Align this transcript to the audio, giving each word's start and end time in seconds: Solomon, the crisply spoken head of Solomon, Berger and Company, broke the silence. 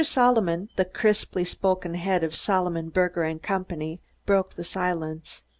Solomon, 0.03 0.69
the 0.77 0.85
crisply 0.85 1.43
spoken 1.43 1.93
head 1.93 2.23
of 2.23 2.35
Solomon, 2.35 2.89
Berger 2.89 3.21
and 3.21 3.39
Company, 3.39 4.01
broke 4.25 4.55
the 4.55 4.63
silence. 4.63 5.43